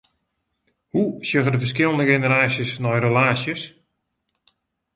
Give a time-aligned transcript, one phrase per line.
[0.95, 3.61] Hoe sjogge de ferskillende generaasjes nei relaasjes?